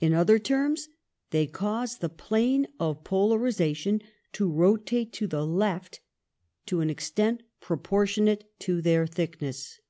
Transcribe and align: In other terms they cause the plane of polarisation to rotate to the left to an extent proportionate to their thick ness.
In 0.00 0.12
other 0.12 0.38
terms 0.38 0.86
they 1.30 1.46
cause 1.46 1.96
the 1.96 2.10
plane 2.10 2.66
of 2.78 3.04
polarisation 3.04 4.02
to 4.34 4.50
rotate 4.52 5.14
to 5.14 5.26
the 5.26 5.46
left 5.46 6.00
to 6.66 6.82
an 6.82 6.90
extent 6.90 7.42
proportionate 7.62 8.50
to 8.58 8.82
their 8.82 9.06
thick 9.06 9.40
ness. 9.40 9.80